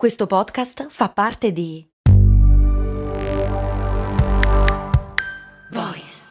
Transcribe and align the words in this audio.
Questo 0.00 0.26
podcast 0.26 0.86
fa 0.88 1.10
parte 1.10 1.52
di 1.52 1.86
Voice 5.70 6.24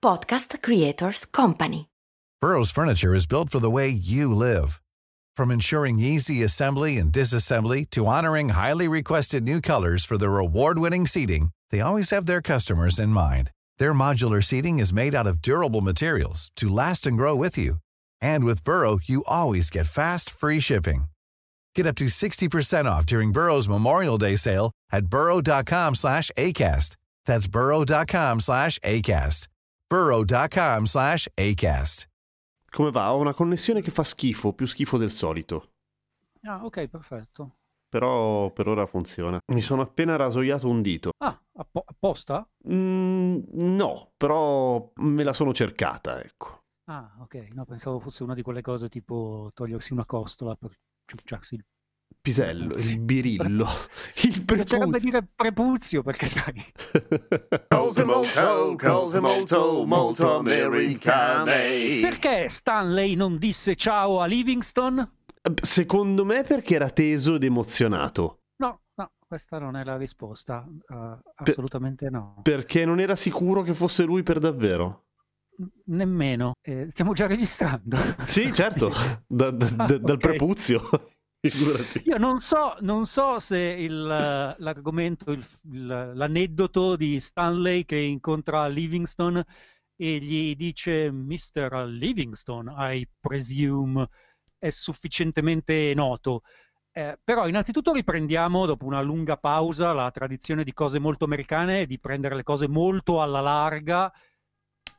Podcast 0.00 0.58
Creators 0.58 1.26
Company. 1.28 1.90
Burrow's 2.40 2.70
furniture 2.70 3.14
is 3.14 3.26
built 3.26 3.50
for 3.50 3.60
the 3.60 3.68
way 3.68 3.90
you 3.90 4.34
live. 4.34 4.80
From 5.36 5.50
ensuring 5.50 5.98
easy 5.98 6.42
assembly 6.42 6.96
and 6.96 7.12
disassembly 7.12 7.84
to 7.90 8.06
honoring 8.06 8.52
highly 8.54 8.88
requested 8.88 9.42
new 9.42 9.60
colors 9.60 10.06
for 10.06 10.16
their 10.16 10.38
award-winning 10.38 11.06
seating, 11.06 11.50
they 11.70 11.82
always 11.82 12.08
have 12.08 12.24
their 12.24 12.40
customers 12.40 12.98
in 12.98 13.10
mind. 13.10 13.50
Their 13.76 13.92
modular 13.92 14.42
seating 14.42 14.78
is 14.78 14.94
made 14.94 15.14
out 15.14 15.26
of 15.26 15.42
durable 15.42 15.82
materials 15.82 16.50
to 16.56 16.70
last 16.70 17.06
and 17.06 17.18
grow 17.18 17.36
with 17.36 17.58
you. 17.58 17.80
And 18.22 18.46
with 18.46 18.64
Burrow, 18.64 18.98
you 19.04 19.24
always 19.26 19.68
get 19.68 19.84
fast, 19.84 20.30
free 20.30 20.58
shipping. 20.58 21.02
Get 21.78 21.86
up 21.86 21.94
to 21.98 22.06
60% 22.06 22.86
off 22.86 23.06
during 23.06 23.30
Burrow's 23.30 23.68
Memorial 23.68 24.18
Day 24.18 24.34
sale 24.34 24.72
at 24.90 25.06
burrow.com 25.06 25.94
slash 25.94 26.28
ACAST. 26.36 26.96
That's 27.24 27.46
burrow.com 27.46 28.40
slash 28.40 28.80
ACAST. 28.80 29.46
burrow.com 29.88 30.86
slash 30.86 31.28
ACAST. 31.38 32.06
Come 32.72 32.90
va? 32.90 33.12
Ho 33.14 33.20
una 33.20 33.32
connessione 33.32 33.80
che 33.80 33.92
fa 33.92 34.02
schifo, 34.02 34.54
più 34.54 34.66
schifo 34.66 34.98
del 34.98 35.12
solito. 35.12 35.70
Ah, 36.42 36.64
ok, 36.64 36.88
perfetto. 36.88 37.58
Però 37.88 38.50
per 38.50 38.66
ora 38.66 38.84
funziona. 38.84 39.38
Mi 39.52 39.60
sono 39.60 39.82
appena 39.82 40.16
rasoiato 40.16 40.68
un 40.68 40.82
dito. 40.82 41.12
Ah, 41.18 41.40
appo- 41.58 41.84
apposta? 41.86 42.44
Mm, 42.68 43.38
no, 43.52 44.10
però 44.16 44.90
me 44.96 45.22
la 45.22 45.32
sono 45.32 45.54
cercata, 45.54 46.20
ecco. 46.24 46.64
Ah, 46.90 47.18
ok. 47.20 47.34
No, 47.52 47.64
pensavo 47.64 48.00
fosse 48.00 48.24
una 48.24 48.34
di 48.34 48.42
quelle 48.42 48.62
cose 48.62 48.88
tipo 48.88 49.52
togliersi 49.54 49.92
una 49.92 50.04
costola 50.06 50.56
per 50.56 50.72
ciucciarsi 51.16 51.54
il 51.54 51.64
Pisello, 52.20 52.76
Sì. 52.76 52.94
il 52.94 53.00
birillo, 53.00 53.66
il 54.24 54.34
Mi 54.38 54.44
piacerebbe 54.44 54.98
prepuzio. 54.98 54.98
dire 54.98 55.26
prepuzio 55.34 56.02
perché 56.02 56.26
sai, 56.26 56.64
Cose 57.68 58.04
molto, 58.04 58.74
cose 58.76 59.20
molto, 59.20 59.84
molto 59.86 60.38
americane. 60.38 61.52
perché 62.02 62.48
Stanley 62.48 63.14
non 63.14 63.38
disse 63.38 63.74
ciao 63.76 64.20
a 64.20 64.26
Livingston? 64.26 65.10
Secondo 65.62 66.24
me 66.24 66.42
perché 66.42 66.74
era 66.74 66.90
teso 66.90 67.36
ed 67.36 67.44
emozionato. 67.44 68.40
No, 68.56 68.80
no, 68.96 69.10
questa 69.26 69.58
non 69.58 69.76
è 69.76 69.84
la 69.84 69.96
risposta. 69.96 70.66
Uh, 70.88 71.18
assolutamente 71.36 72.10
no. 72.10 72.40
Perché 72.42 72.84
non 72.84 73.00
era 73.00 73.16
sicuro 73.16 73.62
che 73.62 73.72
fosse 73.74 74.02
lui 74.04 74.22
per 74.22 74.38
davvero. 74.40 75.04
Nemmeno. 75.86 76.52
Eh, 76.62 76.86
stiamo 76.90 77.12
già 77.12 77.26
registrando. 77.26 77.96
Sì, 78.26 78.52
certo, 78.52 78.90
da- 79.26 79.50
da- 79.50 79.66
da- 79.68 79.84
Ah, 79.84 79.86
dal 79.98 80.10
ok. 80.12 80.16
prepuzio. 80.18 80.80
Io 82.04 82.18
non 82.18 82.40
so, 82.40 82.76
non 82.80 83.06
so 83.06 83.38
se 83.38 83.58
il, 83.58 84.02
l'argomento, 84.02 85.30
il- 85.32 86.12
l'aneddoto 86.14 86.96
di 86.96 87.18
Stanley 87.20 87.84
che 87.84 87.96
incontra 87.96 88.66
Livingston 88.66 89.42
e 89.96 90.18
gli 90.18 90.54
dice 90.54 91.10
Mr. 91.10 91.86
Livingston, 91.88 92.72
I 92.76 93.08
presume, 93.20 94.08
è 94.58 94.70
sufficientemente 94.70 95.92
noto. 95.94 96.42
Eh, 96.92 97.18
però 97.22 97.46
innanzitutto 97.48 97.92
riprendiamo, 97.92 98.66
dopo 98.66 98.84
una 98.84 99.00
lunga 99.00 99.36
pausa, 99.36 99.92
la 99.92 100.10
tradizione 100.10 100.64
di 100.64 100.72
cose 100.72 100.98
molto 100.98 101.24
americane, 101.24 101.86
di 101.86 101.98
prendere 102.00 102.34
le 102.34 102.42
cose 102.42 102.66
molto 102.68 103.22
alla 103.22 103.40
larga 103.40 104.12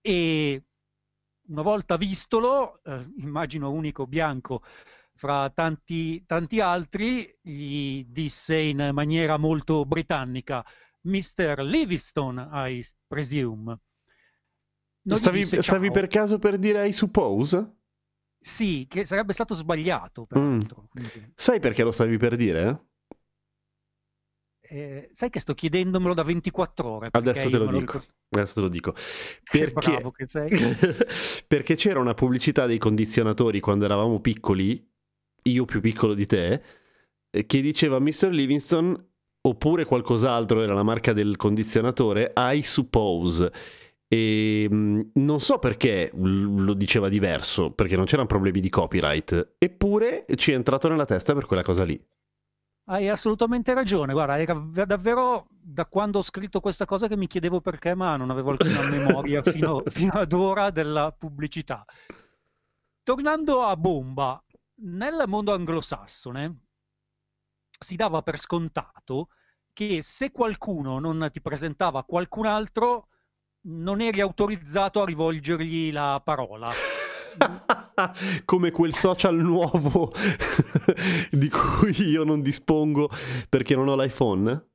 e 0.01 0.65
una 1.49 1.63
volta 1.63 1.99
vistolo, 1.99 2.83
eh, 2.83 3.13
immagino 3.19 3.71
unico 3.71 4.07
bianco 4.07 4.63
fra 5.15 5.51
tanti, 5.51 6.25
tanti 6.25 6.61
altri, 6.61 7.31
gli 7.43 8.07
disse 8.07 8.57
in 8.57 8.89
maniera 8.95 9.37
molto 9.37 9.85
britannica, 9.85 10.65
Mr. 11.09 11.61
Livingstone, 11.63 12.49
I 12.53 12.85
presume. 13.07 13.79
Non 15.03 15.17
Stavi, 15.17 15.39
disse 15.39 15.63
stavi 15.63 15.91
per 15.91 16.07
caso 16.09 16.39
per 16.39 16.59
dire 16.59 16.87
I 16.87 16.93
suppose? 16.93 17.73
Sì, 18.41 18.87
che 18.89 19.05
sarebbe 19.07 19.33
stato 19.33 19.55
sbagliato, 19.55 20.23
Mm. 20.23 20.27
peraltro. 20.59 20.89
Sai 21.35 21.61
perché 21.61 21.83
lo 21.83 21.91
stavi 21.93 22.17
per 22.19 22.37
dire? 22.37 22.83
eh, 24.71 25.09
sai 25.13 25.31
che 25.31 25.41
sto 25.41 25.55
chiedendomelo 25.55 26.13
da 26.13 26.23
24 26.23 26.89
ore. 26.89 27.09
Adesso 27.11 27.49
te 27.49 27.57
lo 27.57 27.65
dico. 27.67 27.79
ricordo- 27.81 28.07
Adesso 28.31 28.55
te 28.55 28.61
lo 28.61 28.69
dico. 28.69 28.95
Perché, 29.51 30.13
perché 31.49 31.75
c'era 31.75 31.99
una 32.01 32.13
pubblicità 32.13 32.67
dei 32.67 32.77
condizionatori 32.77 33.61
quando 33.61 33.87
eravamo 33.87 34.21
piccoli, 34.21 34.87
io 35.45 35.65
più 35.65 35.81
piccolo 35.81 36.13
di 36.13 36.27
te, 36.27 36.63
eh, 37.31 37.47
che 37.47 37.61
diceva 37.63 37.99
Mr. 37.99 38.29
Livingston 38.29 39.08
oppure 39.41 39.85
qualcos'altro 39.85 40.63
era 40.63 40.75
la 40.75 40.83
marca 40.83 41.13
del 41.13 41.37
condizionatore, 41.37 42.33
I 42.37 42.63
suppose. 42.63 43.51
E 44.09 44.67
mh, 44.71 45.11
non 45.15 45.41
so 45.41 45.59
perché 45.59 46.11
lo 46.15 46.75
diceva 46.75 47.09
diverso, 47.09 47.73
perché 47.73 47.97
non 47.97 48.07
c'erano 48.07 48.27
problemi 48.29 48.61
di 48.61 48.71
copyright, 48.71 49.55
eppure 49.59 50.25
ci 50.37 50.53
è 50.53 50.55
entrato 50.55 50.89
nella 50.89 51.05
testa 51.05 51.35
per 51.35 51.47
quella 51.47 51.63
cosa 51.63 51.85
lì. 51.85 51.99
Hai 52.91 53.09
assolutamente 53.09 53.75
ragione. 53.75 54.15
Guarda, 54.15 54.39
era 54.39 54.55
davvero 54.87 55.47
da 55.51 55.85
quando 55.85 56.21
ho 56.21 56.23
scritto 56.23 56.61
questa 56.61 56.87
cosa 56.87 57.07
che 57.07 57.17
mi 57.17 57.27
chiedevo 57.27 57.61
perché, 57.61 57.95
ma 57.95 58.17
non 58.17 58.31
avevo 58.31 58.51
alcuna 58.51 58.81
memoria 58.89 59.43
fino, 59.43 59.83
fino 59.87 60.13
ad 60.13 60.33
ora 60.33 60.71
della 60.71 61.13
pubblicità. 61.13 61.85
Tornando 63.03 63.63
a 63.63 63.77
bomba, 63.77 64.43
nel 64.83 65.25
mondo 65.27 65.53
anglosassone 65.53 66.68
si 67.79 67.97
dava 67.97 68.23
per 68.23 68.39
scontato 68.39 69.29
che 69.73 70.01
se 70.03 70.33
qualcuno 70.33 70.99
non 70.99 71.29
ti 71.33 71.41
presentava 71.41 72.03
qualcun 72.03 72.47
altro, 72.47 73.09
non 73.69 74.01
eri 74.01 74.21
autorizzato 74.21 75.03
a 75.03 75.05
rivolgergli 75.05 75.93
la 75.93 76.21
parola. 76.25 76.69
Come 78.45 78.71
quel 78.71 78.95
social 78.95 79.37
nuovo 79.37 80.13
di 81.31 81.49
cui 81.49 82.09
io 82.09 82.25
non 82.25 82.43
dispongo 82.43 83.09
perché 83.49 83.77
non 83.77 83.89
ho 83.89 83.97
l'iPhone? 83.97 84.67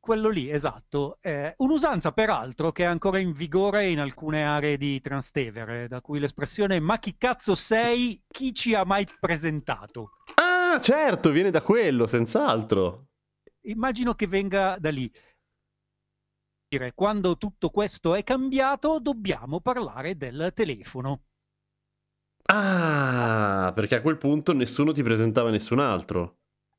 Quello 0.00 0.28
lì, 0.28 0.50
esatto. 0.50 1.18
Eh, 1.22 1.54
un'usanza, 1.58 2.12
peraltro, 2.12 2.72
che 2.72 2.82
è 2.82 2.86
ancora 2.86 3.18
in 3.18 3.32
vigore 3.32 3.86
in 3.86 4.00
alcune 4.00 4.44
aree 4.44 4.76
di 4.76 5.00
Trastevere, 5.00 5.88
da 5.88 6.00
cui 6.02 6.18
l'espressione 6.18 6.78
ma 6.78 6.98
chi 6.98 7.16
cazzo 7.16 7.54
sei? 7.54 8.22
Chi 8.26 8.52
ci 8.52 8.74
ha 8.74 8.84
mai 8.84 9.06
presentato? 9.18 10.10
Ah, 10.74 10.80
certo, 10.80 11.30
viene 11.30 11.52
da 11.52 11.62
quello, 11.62 12.08
senz'altro. 12.08 13.10
Immagino 13.66 14.14
che 14.14 14.26
venga 14.26 14.76
da 14.80 14.90
lì. 14.90 15.08
Quando 16.92 17.36
tutto 17.36 17.70
questo 17.70 18.16
è 18.16 18.24
cambiato, 18.24 18.98
dobbiamo 18.98 19.60
parlare 19.60 20.16
del 20.16 20.50
telefono. 20.52 21.26
Ah, 22.46 23.70
perché 23.72 23.94
a 23.94 24.00
quel 24.00 24.18
punto 24.18 24.52
nessuno 24.52 24.90
ti 24.90 25.04
presentava 25.04 25.50
nessun 25.50 25.78
altro. 25.78 26.38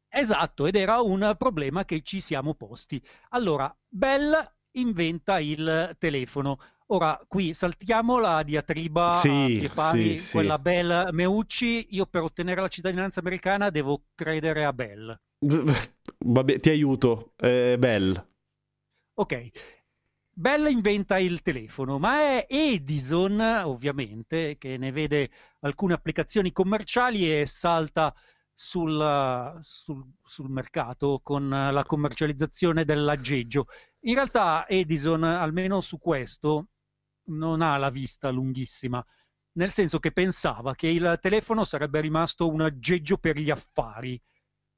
Esatto, 0.09 0.65
ed 0.65 0.75
era 0.75 1.00
un 1.00 1.33
problema 1.38 1.86
che 1.86 2.01
ci 2.01 2.19
siamo 2.19 2.53
posti. 2.53 3.01
Allora, 3.30 3.74
Bell 3.88 4.56
inventa 4.71 5.39
il 5.39 5.95
telefono. 5.98 6.59
Ora, 6.87 7.19
qui 7.27 7.53
saltiamo 7.55 8.19
la 8.19 8.43
diatriba 8.43 9.11
Sì, 9.11 9.55
piè 9.59 9.69
pari, 9.69 10.17
sì, 10.17 10.25
sì. 10.25 10.31
quella 10.33 10.59
Bell 10.59 11.09
Meucci. 11.11 11.87
Io 11.91 12.05
per 12.05 12.21
ottenere 12.21 12.61
la 12.61 12.67
cittadinanza 12.67 13.21
americana 13.21 13.71
devo 13.71 14.03
credere 14.13 14.65
a 14.65 14.73
Bell. 14.73 15.19
Vabbè, 16.25 16.59
ti 16.59 16.69
aiuto. 16.69 17.33
È 17.35 17.75
Bell. 17.77 18.27
Ok. 19.15 19.49
Bell 20.37 20.69
inventa 20.69 21.17
il 21.17 21.41
telefono, 21.41 21.97
ma 21.97 22.19
è 22.19 22.45
Edison, 22.49 23.39
ovviamente, 23.39 24.57
che 24.57 24.77
ne 24.77 24.91
vede 24.91 25.29
alcune 25.61 25.93
applicazioni 25.93 26.51
commerciali 26.51 27.31
e 27.39 27.45
salta 27.45 28.13
sul, 28.53 29.57
sul- 29.61 30.05
sul 30.23 30.49
mercato 30.49 31.21
con 31.23 31.47
la 31.49 31.83
commercializzazione 31.85 32.83
dell'aggeggio. 32.83 33.67
In 34.01 34.15
realtà 34.15 34.67
Edison, 34.67 35.23
almeno 35.23 35.79
su 35.81 35.97
questo, 35.99 36.67
non 37.25 37.62
ha 37.62 37.77
la 37.77 37.89
vista 37.89 38.30
lunghissima, 38.30 39.04
nel 39.54 39.72
senso 39.72 40.00
che 40.00 40.12
pensava 40.12 40.75
che 40.75 40.88
il 40.88 41.18
telefono 41.22 41.63
sarebbe 41.66 42.01
rimasto 42.01 42.50
un 42.50 42.62
aggeggio 42.62 43.18
per 43.18 43.38
gli 43.39 43.50
affari 43.50 44.22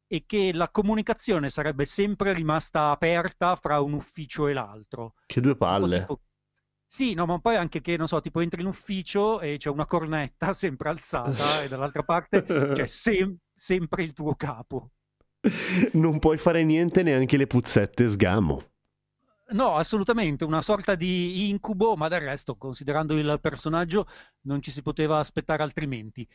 e 0.10 0.24
che 0.26 0.54
la 0.54 0.70
comunicazione 0.70 1.50
sarebbe 1.50 1.86
sempre 1.86 2.34
rimasta 2.34 2.92
aperta 2.92 3.56
fra 3.56 3.82
un 3.82 3.94
ufficio 3.94 4.48
e 4.48 4.54
l'altro. 4.54 5.16
Che 5.26 5.42
due 5.42 5.56
palle. 5.58 6.00
tipo- 6.00 6.22
Sì, 6.86 7.14
no, 7.14 7.26
ma 7.26 7.40
poi 7.40 7.58
anche 7.58 7.82
che, 7.82 7.98
non 7.98 8.08
so, 8.08 8.22
tipo 8.22 8.40
entri 8.40 8.62
in 8.62 8.68
ufficio 8.68 9.42
e 9.42 9.58
c'è 9.58 9.70
una 9.70 9.86
cornetta 9.86 10.54
sempre 10.56 10.90
alzata 10.90 11.62
e 11.64 11.68
dall'altra 11.68 12.04
parte 12.04 12.44
c'è 12.46 12.86
sem- 12.88 13.36
sempre 13.54 14.04
il 14.04 14.14
tuo 14.14 14.36
capo. 14.36 14.92
Non 15.94 16.20
puoi 16.20 16.38
fare 16.38 16.64
niente 16.64 17.04
neanche 17.04 17.36
le 17.38 17.48
puzzette 17.48 18.08
sgamo. 18.08 18.62
No, 19.50 19.76
assolutamente, 19.76 20.44
una 20.44 20.62
sorta 20.62 20.96
di 20.96 21.50
incubo, 21.50 21.96
ma 21.96 22.10
del 22.10 22.20
resto, 22.20 22.58
considerando 22.58 23.18
il 23.18 23.40
personaggio, 23.40 24.06
non 24.42 24.62
ci 24.62 24.72
si 24.72 24.82
poteva 24.82 25.20
aspettare 25.20 25.64
altrimenti. 25.64 26.28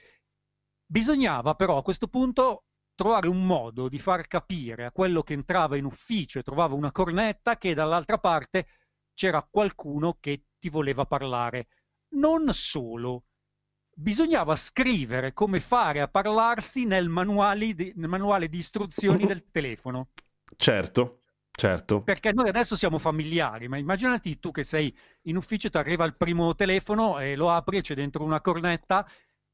Bisognava 0.87 1.55
però 1.55 1.77
a 1.77 1.83
questo 1.83 2.09
punto 2.09 2.65
trovare 2.95 3.29
un 3.29 3.45
modo 3.45 3.89
di 3.89 3.99
far 3.99 4.27
capire 4.27 4.87
a 4.87 4.93
quello 4.93 5.23
che 5.23 5.35
entrava 5.35 5.77
in 5.77 5.85
ufficio 5.85 6.39
e 6.39 6.43
trovava 6.43 6.75
una 6.75 6.93
cornetta 6.93 7.57
che 7.57 7.75
dall'altra 7.75 8.19
parte 8.19 8.67
c'era 9.15 9.47
qualcuno 9.49 10.17
che 10.19 10.45
ti 10.59 10.71
voleva 10.71 11.05
parlare. 11.05 11.69
Non 12.15 12.53
solo. 12.53 13.25
Bisognava 13.95 14.57
scrivere 14.57 15.35
come 15.35 15.61
fare 15.61 16.01
a 16.01 16.09
parlarsi 16.09 16.87
nel 16.87 17.09
di, 17.75 17.93
nel 17.97 18.09
manuale 18.09 18.49
di 18.49 18.59
istruzioni 18.59 19.27
del 19.27 19.51
telefono. 19.51 20.09
Certo, 20.57 21.22
certo. 21.55 22.03
Perché 22.03 22.33
noi 22.33 22.49
adesso 22.49 22.77
siamo 22.77 22.99
familiari, 22.99 23.69
ma 23.69 23.77
immaginati 23.77 24.39
tu 24.39 24.51
che 24.51 24.65
sei 24.65 24.95
in 25.23 25.37
ufficio, 25.37 25.71
ti 25.71 25.77
arriva 25.77 26.05
il 26.05 26.17
primo 26.17 26.55
telefono 26.55 27.19
e 27.21 27.37
lo 27.37 27.51
apri 27.51 27.79
e 27.79 27.81
c'è 27.81 27.95
dentro 27.95 28.25
una 28.25 28.41
cornetta, 28.41 29.07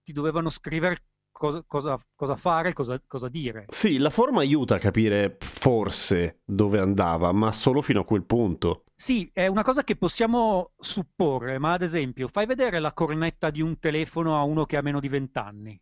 ti 0.02 0.12
dovevano 0.12 0.48
scrivere 0.48 1.02
cosa, 1.30 1.62
cosa- 1.66 1.98
cosa 2.14 2.36
fare, 2.36 2.72
cosa, 2.72 3.00
cosa 3.06 3.28
dire. 3.28 3.66
Sì, 3.68 3.98
la 3.98 4.10
forma 4.10 4.40
aiuta 4.40 4.76
a 4.76 4.78
capire 4.78 5.36
forse 5.38 6.40
dove 6.44 6.78
andava, 6.78 7.32
ma 7.32 7.52
solo 7.52 7.82
fino 7.82 8.00
a 8.00 8.04
quel 8.04 8.24
punto. 8.24 8.84
Sì, 8.94 9.30
è 9.32 9.46
una 9.46 9.62
cosa 9.62 9.84
che 9.84 9.96
possiamo 9.96 10.72
supporre, 10.78 11.58
ma 11.58 11.72
ad 11.72 11.82
esempio, 11.82 12.28
fai 12.28 12.46
vedere 12.46 12.80
la 12.80 12.92
cornetta 12.92 13.50
di 13.50 13.60
un 13.60 13.78
telefono 13.78 14.36
a 14.36 14.42
uno 14.42 14.64
che 14.64 14.76
ha 14.76 14.82
meno 14.82 15.00
di 15.00 15.08
20 15.08 15.38
anni. 15.38 15.80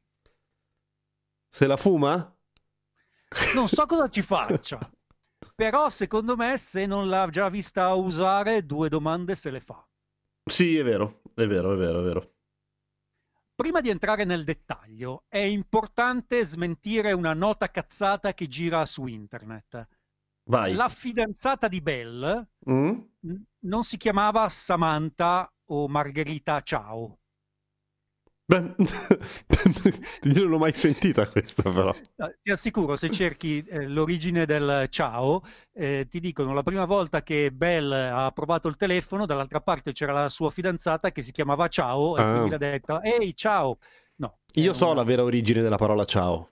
Se 1.49 1.67
la 1.67 1.77
fuma? 1.77 2.37
Non 3.55 3.69
so 3.69 3.87
cosa 3.87 4.09
ci 4.09 4.23
faccia, 4.23 4.79
però 5.57 5.89
secondo 5.89 6.37
me 6.37 6.57
se 6.57 6.87
non 6.87 7.09
l'ha 7.09 7.29
già 7.31 7.49
vista 7.49 7.93
usare, 7.95 8.65
due 8.65 8.89
domande 8.89 9.35
se 9.35 9.51
le 9.51 9.59
fa. 9.61 9.85
Sì, 10.49 10.77
è 10.77 10.83
vero, 10.85 11.23
è 11.35 11.47
vero, 11.47 11.73
è 11.75 11.77
vero, 11.77 12.01
è 12.01 12.03
vero. 12.03 12.35
Prima 13.55 13.81
di 13.81 13.89
entrare 13.89 14.25
nel 14.25 14.45
dettaglio, 14.45 15.25
è 15.29 15.39
importante 15.39 16.45
smentire 16.45 17.13
una 17.13 17.33
nota 17.35 17.71
cazzata 17.71 18.35
che 18.35 18.47
gira 18.49 18.85
su 18.87 19.07
internet. 19.07 19.89
Vai. 20.45 20.75
La 20.75 20.89
fidanzata 20.89 21.67
di 21.69 21.81
Bell 21.81 22.47
Mm? 22.71 23.01
n- 23.27 23.45
non 23.61 23.83
si 23.85 23.97
chiamava 23.97 24.49
Samantha 24.49 25.53
o 25.67 25.89
Margherita 25.89 26.61
Ciao. 26.61 27.19
Beh, 28.49 28.75
io 30.23 30.43
non 30.43 30.51
l'ho 30.51 30.59
mai 30.59 30.73
sentita 30.73 31.29
questa 31.29 31.63
però. 31.69 31.93
Ti 32.43 32.51
assicuro, 32.53 32.95
se 32.95 33.11
cerchi 33.11 33.65
eh, 33.69 33.89
l'origine 33.89 34.47
del 34.47 34.87
ciao, 34.89 35.43
eh, 35.75 36.07
ti 36.09 36.21
dicono 36.21 36.55
la 36.55 36.63
prima 36.63 36.85
volta 36.85 37.23
che 37.25 37.51
Bell 37.51 37.91
ha 37.91 38.31
provato 38.33 38.69
il 38.69 38.77
telefono, 38.77 39.27
dall'altra 39.27 39.61
parte 39.61 39.93
c'era 39.93 40.13
la 40.13 40.29
sua 40.29 40.51
fidanzata 40.51 41.11
che 41.11 41.23
si 41.23 41.33
chiamava 41.33 41.67
Ciao 41.67 42.17
e 42.17 42.23
Ah. 42.23 42.31
quindi 42.31 42.51
l'ha 42.51 42.59
detta 42.59 43.03
Ehi, 43.03 43.35
ciao! 43.35 43.79
No, 44.19 44.39
Io 44.55 44.73
so 44.73 44.87
una- 44.87 44.95
la 44.95 45.03
vera 45.05 45.25
origine 45.25 45.61
della 45.61 45.77
parola 45.77 46.05
ciao. 46.05 46.51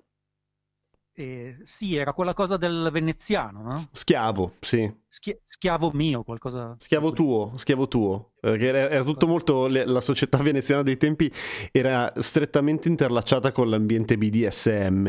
Eh, 1.15 1.59
sì, 1.63 1.97
era 1.97 2.13
quella 2.13 2.35
cosa 2.35 2.57
del 2.57 2.89
veneziano, 2.93 3.63
no? 3.63 3.89
Schiavo, 3.93 4.57
sì. 4.61 4.93
Schia- 5.09 5.39
schiavo 5.45 5.91
mio, 5.93 6.25
qualcosa... 6.25 6.75
Schiavo 6.79 7.13
tuo, 7.13 7.53
schiavo 7.57 7.87
tuo. 7.87 8.33
Perché 8.41 8.67
era, 8.67 8.91
era 8.91 9.05
tutto 9.05 9.27
molto. 9.27 9.67
le- 9.67 9.85
la 9.85 10.01
società 10.01 10.39
veneziana 10.39 10.83
dei 10.83 10.97
tempi 10.97 11.31
era 11.71 12.13
strettamente 12.17 12.89
interlacciata 12.89 13.53
con 13.53 13.71
l'ambiente 13.71 14.19
BDSM. 14.19 15.07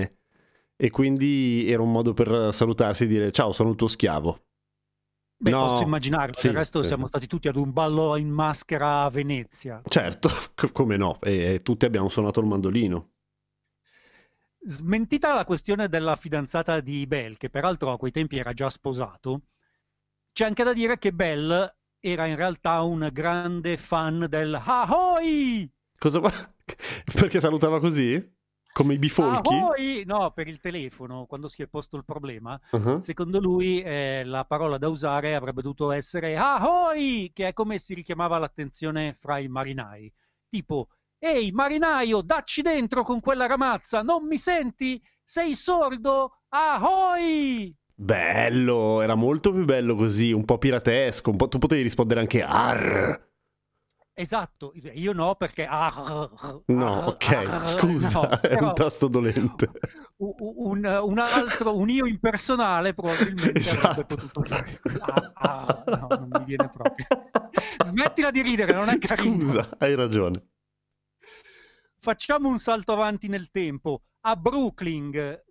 E 0.77 0.89
quindi 0.91 1.69
era 1.69 1.81
un 1.81 1.91
modo 1.91 2.13
per 2.13 2.53
salutarsi 2.53 3.05
e 3.05 3.07
dire 3.07 3.31
ciao, 3.31 3.51
sono 3.51 3.69
il 3.71 3.75
tuo 3.75 3.87
schiavo. 3.87 4.39
Beh, 5.37 5.49
No, 5.51 5.67
posso 5.69 5.83
immaginarlo, 5.83 6.33
sì, 6.33 6.47
del 6.47 6.55
resto 6.57 6.81
sì. 6.81 6.87
siamo 6.87 7.07
stati 7.07 7.27
tutti 7.27 7.47
ad 7.47 7.55
un 7.55 7.71
ballo 7.71 8.15
in 8.15 8.29
maschera 8.29 9.03
a 9.03 9.09
Venezia. 9.09 9.81
Certo, 9.87 10.29
co- 10.55 10.71
come 10.71 10.97
no? 10.97 11.19
E, 11.21 11.53
e 11.55 11.61
tutti 11.61 11.85
abbiamo 11.85 12.09
suonato 12.09 12.39
il 12.39 12.45
mandolino. 12.45 13.09
Smentita 14.67 15.31
la 15.31 15.45
questione 15.45 15.87
della 15.87 16.15
fidanzata 16.15 16.79
di 16.79 17.05
Bell, 17.05 17.37
che 17.37 17.51
peraltro 17.51 17.91
a 17.91 17.97
quei 17.97 18.11
tempi 18.11 18.39
era 18.39 18.51
già 18.51 18.67
sposato, 18.71 19.41
c'è 20.33 20.45
anche 20.45 20.63
da 20.63 20.73
dire 20.73 20.97
che 20.97 21.13
Bell 21.13 21.71
era 21.99 22.25
in 22.25 22.35
realtà 22.35 22.81
un 22.81 23.07
grande 23.13 23.77
fan 23.77 24.25
del 24.27 24.55
Ahoy! 24.55 25.71
Cosa? 25.99 26.19
Perché 27.13 27.39
salutava 27.39 27.79
così? 27.79 28.33
Come 28.73 28.95
i 28.95 28.97
bifolchi? 28.97 29.53
Ahoy! 29.53 30.03
No, 30.03 30.31
per 30.31 30.47
il 30.47 30.59
telefono, 30.59 31.27
quando 31.27 31.47
si 31.47 31.61
è 31.61 31.67
posto 31.67 31.95
il 31.95 32.03
problema. 32.03 32.59
Uh-huh. 32.71 32.99
Secondo 32.99 33.39
lui 33.39 33.81
eh, 33.81 34.23
la 34.25 34.45
parola 34.45 34.79
da 34.79 34.87
usare 34.87 35.35
avrebbe 35.35 35.61
dovuto 35.61 35.91
essere 35.91 36.37
Ahoy! 36.37 37.31
Che 37.33 37.49
è 37.49 37.53
come 37.53 37.77
si 37.77 37.93
richiamava 37.93 38.39
l'attenzione 38.39 39.13
fra 39.13 39.37
i 39.37 39.47
marinai. 39.47 40.11
Tipo, 40.49 40.89
ehi 41.25 41.51
marinaio, 41.51 42.21
dacci 42.21 42.61
dentro 42.61 43.03
con 43.03 43.19
quella 43.19 43.47
ramazza, 43.47 44.01
non 44.01 44.25
mi 44.25 44.37
senti? 44.37 45.01
Sei 45.23 45.55
sordo? 45.55 46.41
Ahoy! 46.49 47.75
Bello, 47.97 49.01
era 49.01 49.15
molto 49.15 49.51
più 49.51 49.63
bello 49.65 49.95
così, 49.95 50.31
un 50.31 50.45
po' 50.45 50.57
piratesco, 50.57 51.29
un 51.31 51.37
po'... 51.37 51.47
tu 51.47 51.57
potevi 51.57 51.81
rispondere 51.81 52.19
anche 52.19 52.43
arr. 52.43 53.23
Esatto, 54.17 54.71
io 54.93 55.11
no 55.11 55.35
perché... 55.35 55.65
ah, 55.69 56.29
No, 56.67 56.87
ah, 56.87 57.07
ok, 57.07 57.31
ah, 57.33 57.65
scusa, 57.65 58.21
no, 58.21 58.29
è 58.39 58.55
un 58.61 58.73
tasto 58.73 59.07
dolente. 59.09 59.69
Un, 60.17 60.85
un 60.85 61.17
altro, 61.19 61.75
un 61.75 61.89
io 61.89 62.05
impersonale 62.05 62.93
probabilmente 62.93 63.59
Esatto. 63.59 63.87
avrebbe 63.87 64.15
potuto 64.15 64.43
fare... 64.43 64.79
Ah, 64.99 65.31
ah, 65.33 65.83
no, 65.87 66.07
non 66.11 66.27
mi 66.31 66.43
viene 66.45 66.69
proprio. 66.69 67.05
Smettila 67.83 68.31
di 68.31 68.41
ridere, 68.41 68.71
non 68.73 68.87
è 68.87 68.97
carino. 68.99 69.43
Scusa, 69.43 69.69
hai 69.79 69.95
ragione. 69.95 70.54
Facciamo 72.05 72.49
un 72.49 72.59
salto 72.59 72.91
avanti 72.91 73.27
nel 73.27 73.49
tempo. 73.49 74.03
A 74.27 74.35
Brooklyn, 74.35 75.41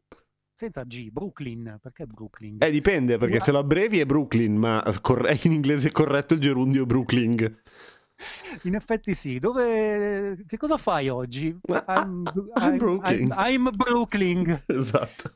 senza 0.52 0.84
G, 0.84 1.10
Brooklyn, 1.10 1.80
perché 1.82 2.06
Brooklyn? 2.06 2.58
Eh, 2.60 2.70
dipende, 2.70 3.18
perché 3.18 3.40
se 3.40 3.50
lo 3.50 3.58
abbrevi 3.58 3.98
è 3.98 4.06
Brooklyn, 4.06 4.54
ma 4.54 4.80
in 5.42 5.50
inglese 5.50 5.90
corretto 5.90 6.34
il 6.34 6.40
gerundio 6.40 6.84
è 6.84 6.86
Brooklyn. 6.86 7.62
In 8.62 8.76
effetti 8.76 9.16
sì. 9.16 9.40
Dove... 9.40 10.44
Che 10.46 10.56
cosa 10.56 10.76
fai 10.76 11.08
oggi? 11.08 11.58
I'm 11.88 12.22
Brooklyn. 12.76 13.34
I'm- 13.36 13.66
I'm 13.66 13.70
Brooklyn. 13.74 14.62
Esatto. 14.66 15.32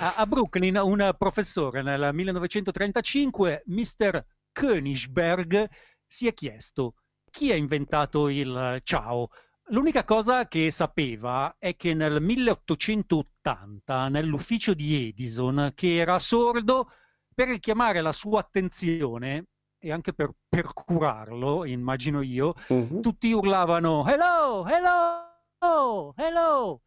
A, 0.00 0.14
a 0.16 0.26
Brooklyn 0.26 0.78
un 0.78 1.14
professore 1.16 1.82
nel 1.82 2.10
1935, 2.12 3.62
Mr. 3.66 4.24
Königsberg, 4.50 5.68
si 6.04 6.26
è 6.26 6.34
chiesto 6.34 6.94
chi 7.30 7.52
ha 7.52 7.54
inventato 7.54 8.28
il 8.28 8.80
ciao. 8.82 9.28
L'unica 9.70 10.04
cosa 10.04 10.46
che 10.48 10.70
sapeva 10.70 11.54
è 11.58 11.76
che 11.76 11.92
nel 11.94 12.20
1880, 12.22 14.08
nell'ufficio 14.08 14.72
di 14.74 15.08
Edison, 15.08 15.72
che 15.74 15.96
era 15.96 16.18
sordo, 16.18 16.90
per 17.34 17.48
richiamare 17.48 18.00
la 18.00 18.12
sua 18.12 18.40
attenzione 18.40 19.44
e 19.78 19.92
anche 19.92 20.12
per, 20.14 20.32
per 20.48 20.72
curarlo, 20.72 21.64
immagino 21.66 22.22
io, 22.22 22.54
Mhm. 22.70 23.00
tutti 23.02 23.30
urlavano 23.32 24.06
hello, 24.06 24.66
hello, 24.66 26.14
hello. 26.16 26.82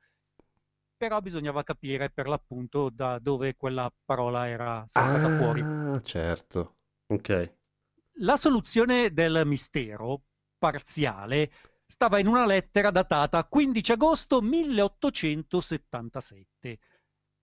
Però 0.98 1.20
bisognava 1.22 1.64
capire 1.64 2.10
per 2.10 2.28
l'appunto 2.28 2.90
da 2.90 3.20
dove 3.20 3.56
quella 3.56 3.92
parola 4.06 4.48
era 4.48 4.84
saltata 4.88 5.30
fuori. 5.30 5.62
Ah, 5.62 6.02
certo. 6.04 6.78
Ok. 7.08 7.54
La 8.20 8.38
soluzione 8.38 9.12
del 9.12 9.42
mistero 9.46 10.22
parziale 10.58 11.52
stava 11.92 12.20
in 12.20 12.28
una 12.28 12.46
lettera 12.46 12.90
datata 12.90 13.44
15 13.44 13.92
agosto 13.92 14.42
1877. 14.42 16.80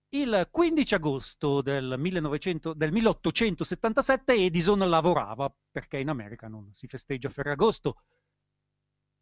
Il 0.09 0.47
15 0.49 0.95
agosto 0.95 1.61
del, 1.61 1.93
1900 1.99 2.73
del 2.73 2.91
1877 2.91 4.33
Edison 4.33 4.79
lavorava, 4.79 5.55
perché 5.69 5.99
in 5.99 6.09
America 6.09 6.47
non 6.47 6.73
si 6.73 6.87
festeggia 6.87 7.29
Ferragosto. 7.29 7.97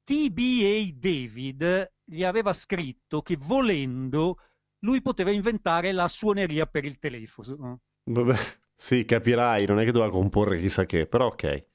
TBA 0.06 0.92
David 0.94 1.92
gli 2.06 2.24
aveva 2.24 2.54
scritto 2.54 3.22
che 3.22 3.36
volendo 3.38 4.38
lui 4.80 5.02
poteva 5.02 5.32
inventare 5.32 5.92
la 5.92 6.08
suoneria 6.08 6.68
per 6.68 6.86
il 6.86 7.00
telefono. 7.00 7.82
Vabbè, 8.06 8.38
sì, 8.74 9.04
capirai, 9.04 9.66
non 9.66 9.82
è 9.82 9.84
che 9.84 9.92
doveva 9.92 10.10
comporre 10.10 10.58
chissà 10.58 10.86
che, 10.86 11.06
però 11.06 11.26
ok. 11.26 11.66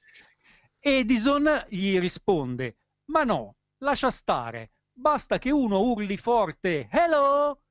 Edison 0.79 1.67
gli 1.69 1.99
risponde: 1.99 2.77
Ma 3.05 3.23
no, 3.23 3.55
lascia 3.79 4.09
stare, 4.09 4.71
basta 4.91 5.37
che 5.37 5.51
uno 5.51 5.81
urli 5.81 6.17
forte 6.17 6.87
hello 6.89 7.63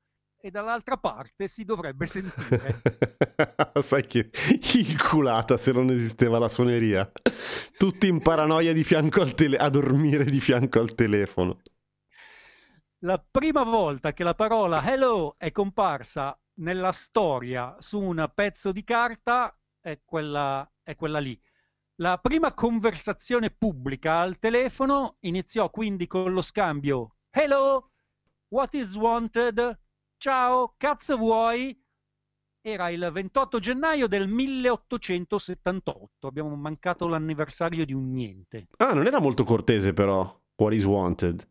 e 0.45 0.51
dall'altra 0.51 0.97
parte 0.97 1.47
si 1.47 1.63
dovrebbe 1.63 2.05
sentire. 2.05 2.81
Sai 3.81 4.05
che 4.05 4.29
inculata 4.73 5.57
se 5.57 5.71
non 5.71 5.89
esisteva 5.89 6.37
la 6.37 6.49
suoneria. 6.49 7.09
Tutti 7.77 8.07
in 8.07 8.19
paranoia 8.19 8.73
di 8.73 8.83
fianco 8.83 9.21
al 9.21 9.33
tele- 9.33 9.57
a 9.57 9.69
dormire 9.69 10.25
di 10.25 10.41
fianco 10.41 10.79
al 10.79 10.93
telefono. 10.93 11.61
La 13.05 13.25
prima 13.29 13.63
volta 13.63 14.11
che 14.11 14.23
la 14.23 14.35
parola 14.35 14.83
hello 14.85 15.35
è 15.37 15.51
comparsa 15.51 16.37
nella 16.55 16.91
storia 16.91 17.75
su 17.79 18.01
un 18.01 18.29
pezzo 18.33 18.71
di 18.71 18.83
carta 18.83 19.57
è 19.79 20.01
quella, 20.03 20.69
è 20.83 20.95
quella 20.95 21.19
lì. 21.19 21.39
La 21.97 22.17
prima 22.17 22.55
conversazione 22.55 23.51
pubblica 23.51 24.19
al 24.19 24.39
telefono 24.39 25.17
iniziò 25.21 25.69
quindi 25.69 26.07
con 26.07 26.33
lo 26.33 26.41
scambio 26.41 27.17
Hello, 27.29 27.91
what 28.47 28.73
is 28.73 28.95
wanted? 28.95 29.79
Ciao, 30.17 30.73
cazzo 30.75 31.17
vuoi? 31.17 31.79
Era 32.61 32.89
il 32.89 33.09
28 33.11 33.59
gennaio 33.59 34.07
del 34.07 34.27
1878, 34.27 36.25
abbiamo 36.25 36.55
mancato 36.55 37.07
l'anniversario 37.07 37.85
di 37.85 37.93
un 37.93 38.11
niente. 38.11 38.69
Ah, 38.77 38.93
non 38.93 39.05
era 39.05 39.19
molto 39.19 39.43
cortese 39.43 39.93
però, 39.93 40.41
what 40.55 40.73
is 40.73 40.85
wanted. 40.85 41.47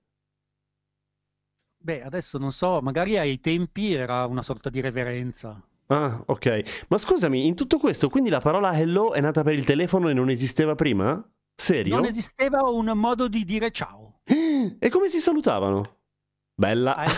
Beh, 1.77 2.03
adesso 2.03 2.39
non 2.39 2.51
so, 2.51 2.81
magari 2.81 3.17
ai 3.17 3.39
tempi 3.39 3.93
era 3.93 4.25
una 4.27 4.43
sorta 4.43 4.71
di 4.71 4.81
reverenza. 4.81 5.63
Ah, 5.89 6.23
ok. 6.27 6.85
Ma 6.89 6.99
scusami, 6.99 7.47
in 7.47 7.55
tutto 7.55 7.79
questo, 7.79 8.09
quindi 8.09 8.31
la 8.31 8.41
parola 8.41 8.79
hello 8.79 9.13
è 9.13 9.21
nata 9.21 9.43
per 9.43 9.55
il 9.55 9.65
telefono 9.65 10.09
e 10.09 10.15
non 10.15 10.31
esisteva 10.31 10.75
prima? 10.75 11.23
Serio? 11.55 11.97
Non 11.97 12.07
esisteva 12.07 12.63
un 12.63 12.91
modo 12.95 13.29
di 13.29 13.45
dire 13.45 13.71
ciao. 13.71 14.21
E 14.25 14.89
come 14.89 15.09
si 15.09 15.21
salutavano? 15.21 15.99
Bella. 16.55 17.05
Eh, 17.05 17.11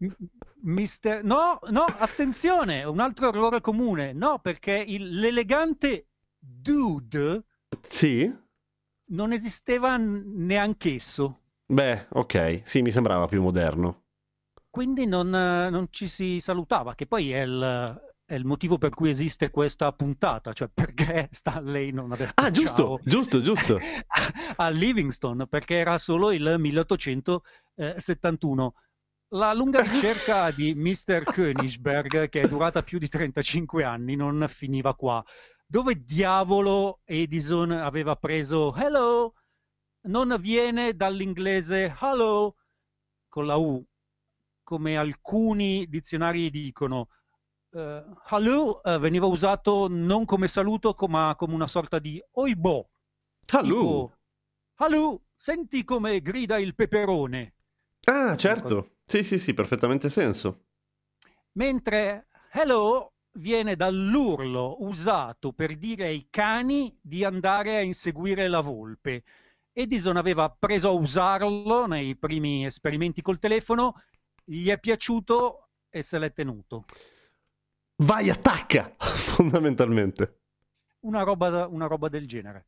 mister... 0.62 1.22
No, 1.22 1.58
no, 1.70 1.84
attenzione, 1.84 2.84
un 2.84 3.00
altro 3.00 3.28
errore 3.28 3.60
comune. 3.60 4.12
No, 4.12 4.38
perché 4.38 4.82
il- 4.86 5.18
l'elegante 5.18 6.06
dude 6.38 7.44
Sì? 7.82 8.32
non 9.06 9.32
esisteva 9.32 9.96
neanch'esso. 9.98 11.40
Beh, 11.66 12.06
ok, 12.10 12.62
sì, 12.64 12.80
mi 12.82 12.90
sembrava 12.90 13.26
più 13.26 13.42
moderno. 13.42 14.03
Quindi 14.74 15.06
non, 15.06 15.32
eh, 15.32 15.70
non 15.70 15.86
ci 15.90 16.08
si 16.08 16.40
salutava, 16.40 16.96
che 16.96 17.06
poi 17.06 17.30
è 17.30 17.42
il, 17.42 18.02
è 18.24 18.34
il 18.34 18.44
motivo 18.44 18.76
per 18.76 18.90
cui 18.90 19.08
esiste 19.08 19.50
questa 19.50 19.92
puntata, 19.92 20.52
cioè 20.52 20.66
perché 20.66 21.28
Stanley 21.30 21.92
non 21.92 22.08
detto 22.08 22.32
Ah, 22.34 22.50
giusto, 22.50 22.98
giusto, 23.04 23.40
giusto. 23.40 23.78
a 24.56 24.68
Livingston, 24.70 25.46
perché 25.48 25.76
era 25.76 25.96
solo 25.98 26.32
il 26.32 26.56
1871. 26.58 28.74
La 29.34 29.54
lunga 29.54 29.80
ricerca 29.80 30.50
di 30.58 30.74
Mr. 30.74 31.22
Königsberg, 31.22 32.28
che 32.28 32.40
è 32.40 32.48
durata 32.48 32.82
più 32.82 32.98
di 32.98 33.06
35 33.06 33.84
anni, 33.84 34.16
non 34.16 34.44
finiva 34.48 34.96
qua. 34.96 35.24
Dove 35.64 36.02
diavolo 36.02 36.98
Edison 37.04 37.70
aveva 37.70 38.16
preso 38.16 38.74
hello? 38.74 39.34
Non 40.08 40.36
viene 40.40 40.96
dall'inglese 40.96 41.94
hello 42.00 42.56
con 43.28 43.46
la 43.46 43.54
U, 43.54 43.80
come 44.64 44.96
alcuni 44.96 45.86
dizionari 45.88 46.50
dicono. 46.50 47.08
Eh, 47.70 48.04
hello 48.30 48.82
eh, 48.82 48.98
veniva 48.98 49.26
usato 49.26 49.86
non 49.88 50.24
come 50.24 50.48
saluto, 50.48 50.96
ma 51.08 51.34
come 51.36 51.54
una 51.54 51.68
sorta 51.68 52.00
di 52.00 52.20
oibò. 52.32 52.84
Hello. 53.52 54.18
Tipo, 54.76 55.22
senti 55.36 55.84
come 55.84 56.20
grida 56.20 56.58
il 56.58 56.74
peperone. 56.74 57.54
Ah, 58.04 58.36
certo. 58.36 58.96
Sì, 59.04 59.22
sì, 59.22 59.38
sì, 59.38 59.54
perfettamente 59.54 60.08
senso. 60.08 60.64
Mentre 61.52 62.26
hello 62.52 63.12
viene 63.32 63.76
dall'urlo 63.76 64.76
usato 64.80 65.52
per 65.52 65.76
dire 65.76 66.06
ai 66.06 66.28
cani 66.30 66.96
di 67.00 67.24
andare 67.24 67.76
a 67.76 67.80
inseguire 67.80 68.48
la 68.48 68.60
volpe. 68.60 69.24
Edison 69.72 70.16
aveva 70.16 70.48
preso 70.50 70.88
a 70.88 70.92
usarlo 70.92 71.86
nei 71.86 72.16
primi 72.16 72.64
esperimenti 72.64 73.22
col 73.22 73.40
telefono, 73.40 73.94
gli 74.44 74.68
è 74.68 74.78
piaciuto 74.78 75.68
e 75.88 76.02
se 76.02 76.18
l'è 76.18 76.32
tenuto. 76.32 76.84
Vai, 77.96 78.30
attacca! 78.30 78.94
Fondamentalmente. 78.98 80.40
Una 81.00 81.22
roba, 81.22 81.66
una 81.66 81.86
roba 81.86 82.08
del 82.08 82.26
genere. 82.26 82.66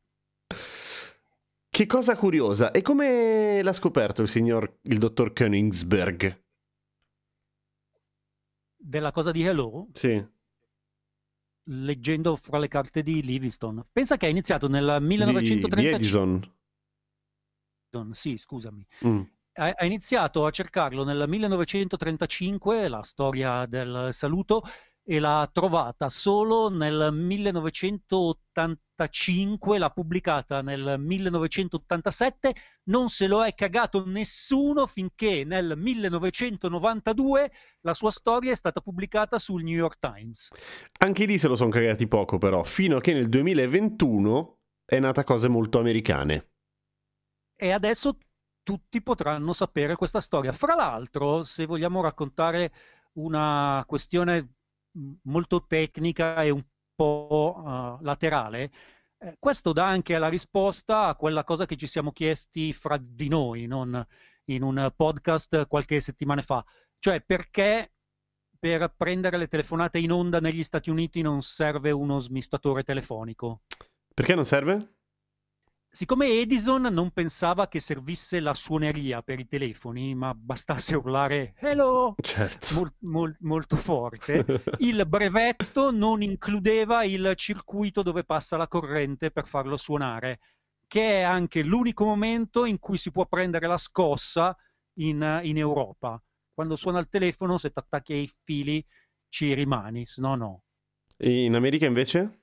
Che 1.69 1.85
cosa 1.85 2.15
curiosa. 2.15 2.71
E 2.71 2.81
come 2.81 3.61
l'ha 3.61 3.73
scoperto 3.73 4.21
il 4.21 4.27
signor, 4.27 4.79
il 4.83 4.97
dottor 4.97 5.33
Königsberg? 5.33 6.43
Della 8.75 9.11
cosa 9.11 9.31
di 9.31 9.43
hello, 9.43 9.87
Sì. 9.93 10.25
leggendo 11.69 12.35
fra 12.37 12.57
le 12.57 12.67
carte 12.67 13.03
di 13.03 13.21
Livingston. 13.21 13.85
Pensa 13.91 14.17
che 14.17 14.25
ha 14.27 14.29
iniziato 14.29 14.67
nel 14.67 14.97
Di, 14.99 15.01
di 15.01 15.05
1935. 15.07 15.95
Edison. 15.95 16.55
Sì, 18.11 18.37
scusami. 18.37 18.85
Mm. 19.05 19.21
Ha 19.57 19.85
iniziato 19.85 20.45
a 20.45 20.51
cercarlo 20.51 21.03
nel 21.03 21.25
1935, 21.27 22.87
la 22.87 23.01
storia 23.01 23.65
del 23.65 24.09
saluto, 24.11 24.61
e 25.09 25.19
l'ha 25.19 25.49
trovata 25.51 26.09
solo 26.09 26.69
nel 26.69 27.11
1985, 27.13 29.77
l'ha 29.77 29.89
pubblicata 29.89 30.61
nel 30.61 30.97
1987, 30.99 32.53
non 32.89 33.07
se 33.07 33.27
lo 33.27 33.45
è 33.45 33.55
cagato 33.55 34.05
nessuno 34.05 34.85
finché 34.85 35.45
nel 35.45 35.75
1992 35.77 37.51
la 37.81 37.93
sua 37.93 38.11
storia 38.11 38.51
è 38.51 38.55
stata 38.55 38.81
pubblicata 38.81 39.39
sul 39.39 39.63
New 39.63 39.75
York 39.75 39.97
Times. 39.97 40.49
Anche 40.99 41.23
lì 41.25 41.37
se 41.37 41.47
lo 41.47 41.55
sono 41.55 41.69
cagati 41.69 42.05
poco, 42.07 42.37
però, 42.37 42.63
fino 42.63 42.97
a 42.97 43.01
che 43.01 43.13
nel 43.13 43.29
2021 43.29 44.57
è 44.83 44.99
nata 44.99 45.23
cose 45.23 45.47
molto 45.47 45.79
americane. 45.79 46.49
E 47.55 47.71
adesso 47.71 48.17
tutti 48.67 49.01
potranno 49.01 49.53
sapere 49.53 49.95
questa 49.95 50.19
storia. 50.19 50.51
Fra 50.51 50.75
l'altro, 50.75 51.45
se 51.45 51.65
vogliamo 51.65 52.01
raccontare 52.01 52.73
una 53.13 53.81
questione 53.87 54.55
mh, 54.91 55.11
molto 55.23 55.65
tecnica 55.65 56.43
e 56.43 56.49
un 56.49 56.61
po' 56.93 57.63
eh, 57.65 58.03
laterale, 58.03 58.71
eh, 59.19 59.37
questo 59.39 59.71
dà 59.71 59.87
anche 59.87 60.17
la 60.17 60.27
risposta 60.27 61.07
a 61.07 61.15
quella 61.15 61.45
cosa 61.45 61.65
che 61.65 61.77
ci 61.77 61.87
siamo 61.87 62.11
chiesti 62.11 62.73
fra 62.73 62.97
di 62.99 63.29
noi, 63.29 63.67
non 63.67 64.05
in 64.49 64.63
un 64.63 64.91
podcast 64.93 65.65
qualche 65.67 66.01
settimana 66.01 66.41
fa. 66.41 66.61
Cioè, 66.99 67.21
perché 67.21 67.93
per 68.59 68.93
prendere 68.97 69.37
le 69.37 69.47
telefonate 69.47 69.97
in 69.97 70.11
onda 70.11 70.41
negli 70.41 70.63
Stati 70.63 70.89
Uniti 70.89 71.21
non 71.21 71.41
serve 71.41 71.91
uno 71.91 72.19
smistatore 72.19 72.83
telefonico? 72.83 73.61
Perché 74.13 74.35
non 74.35 74.43
serve? 74.43 74.96
Siccome 75.89 76.27
Edison 76.27 76.81
non 76.83 77.09
pensava 77.11 77.67
che 77.67 77.79
servisse 77.79 78.39
la 78.39 78.53
suoneria 78.53 79.23
per 79.23 79.39
i 79.39 79.47
telefoni, 79.47 80.13
ma 80.13 80.33
bastasse 80.35 80.95
urlare 80.95 81.55
hello 81.57 82.15
Certo. 82.21 82.75
mol- 82.75 82.93
mol- 82.99 83.37
molto 83.39 83.77
forte, 83.77 84.45
il 84.79 85.07
brevetto 85.07 85.89
non 85.91 86.21
includeva 86.21 87.03
il 87.03 87.33
circuito 87.35 88.03
dove 88.03 88.23
passa 88.23 88.57
la 88.57 88.67
corrente 88.67 89.31
per 89.31 89.47
farlo 89.47 89.75
suonare, 89.75 90.39
che 90.85 91.19
è 91.19 91.21
anche 91.21 91.63
l'unico 91.63 92.05
momento 92.05 92.65
in 92.65 92.77
cui 92.79 92.97
si 92.99 93.09
può 93.09 93.25
prendere 93.25 93.65
la 93.65 93.77
scossa 93.77 94.55
in, 94.99 95.39
in 95.43 95.57
Europa. 95.57 96.21
Quando 96.53 96.75
suona 96.75 96.99
il 96.99 97.07
telefono, 97.09 97.57
se 97.57 97.71
ti 97.71 97.79
attacchi 97.79 98.13
ai 98.13 98.31
fili, 98.43 98.85
ci 99.29 99.53
rimani, 99.53 100.05
se 100.05 100.21
no 100.21 100.35
no. 100.35 100.63
In 101.19 101.55
America 101.55 101.85
invece? 101.85 102.41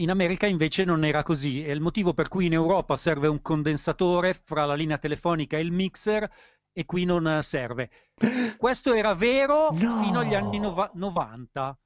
In 0.00 0.10
America 0.10 0.46
invece 0.46 0.84
non 0.84 1.04
era 1.04 1.24
così, 1.24 1.64
è 1.64 1.72
il 1.72 1.80
motivo 1.80 2.14
per 2.14 2.28
cui 2.28 2.46
in 2.46 2.52
Europa 2.52 2.96
serve 2.96 3.26
un 3.26 3.42
condensatore 3.42 4.32
fra 4.32 4.64
la 4.64 4.74
linea 4.74 4.96
telefonica 4.96 5.56
e 5.56 5.60
il 5.60 5.72
mixer 5.72 6.30
e 6.72 6.84
qui 6.84 7.04
non 7.04 7.40
serve. 7.42 7.90
Questo 8.56 8.92
era 8.92 9.14
vero 9.14 9.70
No! 9.72 10.02
fino 10.04 10.20
agli 10.20 10.34
anni 10.34 10.60
nova- 10.60 10.90
90. 10.94 11.76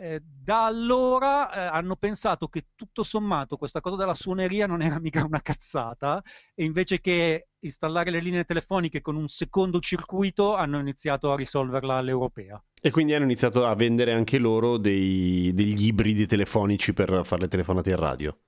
Eh, 0.00 0.20
da 0.22 0.64
allora 0.66 1.52
eh, 1.52 1.58
hanno 1.58 1.96
pensato 1.96 2.46
che 2.46 2.66
tutto 2.76 3.02
sommato 3.02 3.56
questa 3.56 3.80
cosa 3.80 3.96
della 3.96 4.14
suoneria 4.14 4.68
non 4.68 4.80
era 4.80 5.00
mica 5.00 5.24
una 5.24 5.40
cazzata 5.42 6.22
e 6.54 6.62
invece 6.62 7.00
che 7.00 7.48
installare 7.58 8.12
le 8.12 8.20
linee 8.20 8.44
telefoniche 8.44 9.00
con 9.00 9.16
un 9.16 9.26
secondo 9.26 9.80
circuito 9.80 10.54
hanno 10.54 10.78
iniziato 10.78 11.32
a 11.32 11.36
risolverla 11.36 11.96
all'europea. 11.96 12.62
E 12.80 12.90
quindi 12.92 13.12
hanno 13.14 13.24
iniziato 13.24 13.66
a 13.66 13.74
vendere 13.74 14.12
anche 14.12 14.38
loro 14.38 14.76
dei- 14.76 15.52
degli 15.52 15.86
ibridi 15.86 16.26
telefonici 16.26 16.92
per 16.92 17.22
fare 17.24 17.42
le 17.42 17.48
telefonate 17.48 17.90
in 17.90 17.96
radio. 17.96 18.38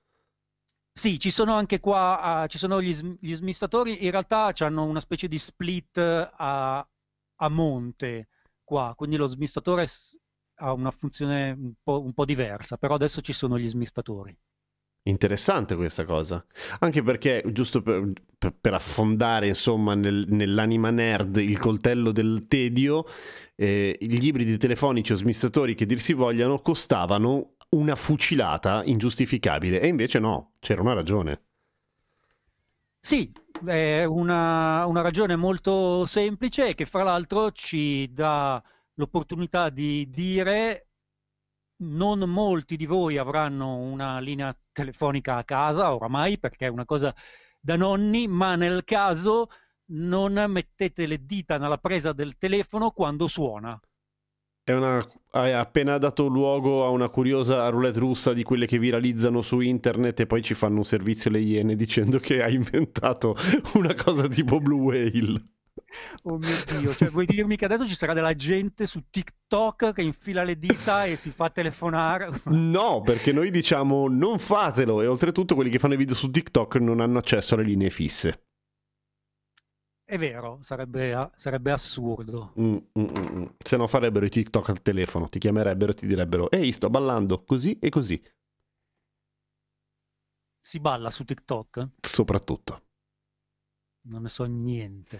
Sì, 0.93 1.19
ci 1.19 1.31
sono 1.31 1.53
anche 1.53 1.81
qua, 1.81 2.21
ah, 2.21 2.47
ci 2.47 2.57
sono 2.57 2.81
gli, 2.81 2.93
sm- 2.93 3.17
gli 3.19 3.33
smistatori, 3.33 4.05
in 4.05 4.11
realtà 4.11 4.53
hanno 4.59 4.85
una 4.85 5.01
specie 5.01 5.27
di 5.27 5.37
split 5.37 5.97
eh, 5.97 6.29
a, 6.33 6.87
a 7.35 7.49
monte, 7.49 8.29
qua, 8.63 8.93
quindi 8.95 9.17
lo 9.17 9.27
smistatore 9.27 9.85
ha 10.61 10.73
una 10.73 10.91
funzione 10.91 11.51
un 11.51 11.73
po', 11.81 12.01
un 12.01 12.13
po' 12.13 12.25
diversa, 12.25 12.77
però 12.77 12.95
adesso 12.95 13.21
ci 13.21 13.33
sono 13.33 13.57
gli 13.57 13.67
smistatori. 13.67 14.35
Interessante 15.03 15.75
questa 15.75 16.05
cosa, 16.05 16.45
anche 16.79 17.01
perché 17.01 17.43
giusto 17.47 17.81
per, 17.81 18.11
per, 18.37 18.73
affondare 18.75 19.47
insomma 19.47 19.95
nel, 19.95 20.27
nell'anima 20.29 20.91
nerd 20.91 21.37
il 21.37 21.57
coltello 21.57 22.11
del 22.11 22.45
tedio, 22.47 23.05
eh, 23.55 23.97
gli 23.99 24.23
ibridi 24.23 24.57
telefonici 24.57 25.13
o 25.13 25.15
smistatori 25.15 25.73
che 25.73 25.87
dir 25.87 25.99
si 25.99 26.13
vogliano 26.13 26.59
costavano 26.59 27.55
una 27.69 27.95
fucilata 27.95 28.83
ingiustificabile 28.83 29.81
e 29.81 29.87
invece 29.87 30.19
no, 30.19 30.53
c'era 30.59 30.81
una 30.81 30.93
ragione. 30.93 31.45
Sì, 32.99 33.31
è 33.65 34.03
una, 34.03 34.85
una 34.85 35.01
ragione 35.01 35.35
molto 35.35 36.05
semplice 36.05 36.75
che 36.75 36.85
fra 36.85 37.01
l'altro 37.01 37.51
ci 37.51 38.11
dà 38.13 38.61
l'opportunità 39.01 39.69
di 39.69 40.07
dire 40.09 40.87
non 41.81 42.19
molti 42.19 42.77
di 42.77 42.85
voi 42.85 43.17
avranno 43.17 43.77
una 43.77 44.19
linea 44.19 44.55
telefonica 44.71 45.37
a 45.37 45.43
casa 45.43 45.93
oramai 45.93 46.37
perché 46.37 46.67
è 46.67 46.69
una 46.69 46.85
cosa 46.85 47.13
da 47.59 47.75
nonni, 47.75 48.27
ma 48.27 48.55
nel 48.55 48.83
caso 48.83 49.49
non 49.93 50.43
mettete 50.47 51.07
le 51.07 51.25
dita 51.25 51.57
nella 51.57 51.77
presa 51.77 52.13
del 52.13 52.37
telefono 52.37 52.91
quando 52.91 53.27
suona. 53.27 53.79
Una, 54.63 55.05
hai 55.31 55.53
appena 55.53 55.97
dato 55.97 56.27
luogo 56.27 56.85
a 56.85 56.89
una 56.89 57.09
curiosa 57.09 57.67
roulette 57.69 57.99
russa 57.99 58.31
di 58.31 58.43
quelle 58.43 58.67
che 58.67 58.77
viralizzano 58.77 59.41
su 59.41 59.59
internet 59.59 60.19
e 60.19 60.27
poi 60.27 60.43
ci 60.43 60.53
fanno 60.53 60.77
un 60.77 60.85
servizio 60.85 61.31
le 61.31 61.39
iene 61.39 61.75
dicendo 61.75 62.19
che 62.19 62.43
hai 62.43 62.53
inventato 62.53 63.35
una 63.73 63.95
cosa 63.95 64.27
tipo 64.27 64.59
Blue 64.59 64.79
Whale. 64.79 65.43
Oh 66.23 66.37
mio 66.37 66.55
Dio, 66.79 66.93
cioè 66.93 67.09
vuoi 67.09 67.25
dirmi 67.25 67.55
che 67.55 67.65
adesso 67.65 67.87
ci 67.87 67.95
sarà 67.95 68.13
della 68.13 68.35
gente 68.35 68.85
su 68.85 69.05
TikTok 69.09 69.93
che 69.93 70.01
infila 70.01 70.43
le 70.43 70.57
dita 70.57 71.05
e 71.05 71.15
si 71.15 71.31
fa 71.31 71.49
telefonare? 71.49 72.29
No, 72.51 73.01
perché 73.01 73.31
noi 73.31 73.49
diciamo 73.51 74.07
non 74.07 74.39
fatelo 74.39 75.01
e 75.01 75.07
oltretutto 75.07 75.55
quelli 75.55 75.69
che 75.69 75.79
fanno 75.79 75.93
i 75.93 75.97
video 75.97 76.15
su 76.15 76.29
TikTok 76.29 76.75
non 76.75 76.99
hanno 76.99 77.17
accesso 77.17 77.55
alle 77.55 77.63
linee 77.63 77.89
fisse. 77.89 78.45
È 80.03 80.17
vero, 80.17 80.59
sarebbe, 80.61 81.31
sarebbe 81.35 81.71
assurdo. 81.71 82.53
Mm, 82.59 82.75
mm, 82.75 82.79
mm, 82.99 83.37
mm. 83.37 83.45
Se 83.57 83.77
no 83.77 83.87
farebbero 83.87 84.25
i 84.25 84.29
TikTok 84.29 84.69
al 84.69 84.81
telefono, 84.81 85.29
ti 85.29 85.39
chiamerebbero 85.39 85.91
e 85.91 85.95
ti 85.95 86.05
direbbero 86.05 86.51
ehi 86.51 86.71
sto 86.73 86.89
ballando 86.89 87.43
così 87.43 87.77
e 87.79 87.89
così. 87.89 88.21
Si 90.61 90.79
balla 90.79 91.09
su 91.09 91.23
TikTok? 91.23 91.89
Soprattutto. 92.01 92.83
Non 94.03 94.23
ne 94.23 94.29
so 94.29 94.43
niente. 94.43 95.19